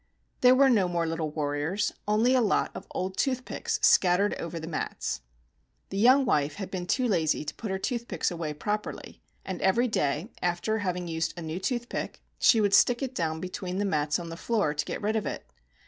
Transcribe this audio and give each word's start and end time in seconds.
There 0.39 0.55
were 0.55 0.71
no 0.71 0.87
more 0.87 1.05
little 1.05 1.29
warriors— 1.29 1.91
only 2.17 2.33
a 2.33 2.41
lot 2.41 2.71
of 2.73 2.87
old 2.89 3.17
toothpicks 3.17 3.77
scattered 3.83 4.33
over 4.39 4.59
the 4.59 4.65
mats. 4.65 5.21
The 5.89 5.97
young 5.99 6.25
wife 6.25 6.55
had 6.55 6.71
been 6.71 6.87
too 6.87 7.07
lazy 7.07 7.45
to 7.45 7.53
put 7.53 7.69
her 7.69 7.77
toothpicks 7.77 8.31
away 8.31 8.53
properly; 8.53 9.21
and 9.45 9.61
every 9.61 9.87
day, 9.87 10.31
after 10.41 10.79
having 10.79 11.07
used 11.07 11.35
a 11.37 11.43
new 11.43 11.59
toothpick, 11.59 12.23
she 12.39 12.59
would 12.59 12.73
stick 12.73 13.03
it 13.03 13.13
down 13.13 13.39
between 13.41 13.77
the 13.77 13.85
mats 13.85 14.17
on 14.17 14.29
the 14.29 14.35
floor, 14.37 14.73
to 14.73 14.85
get 14.85 15.03
rid 15.03 15.15
of 15.15 15.27
it. 15.27 15.45